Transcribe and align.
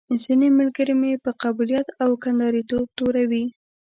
ځينې 0.23 0.47
ملګري 0.59 0.93
مې 1.01 1.11
په 1.23 1.31
قبيلويت 1.41 1.87
او 2.03 2.09
کنداريتوب 2.23 2.85
توروي. 2.97 3.45